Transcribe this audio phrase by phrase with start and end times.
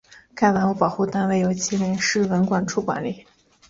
[0.33, 3.23] 该文物保护单位由吉林市文管处管理。